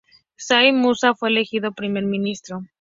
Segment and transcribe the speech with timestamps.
[0.35, 2.63] Said Musa fue elegido Primer ministro.